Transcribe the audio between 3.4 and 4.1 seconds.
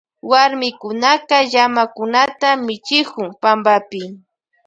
pampapi.